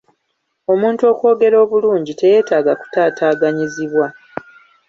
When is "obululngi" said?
1.63-2.13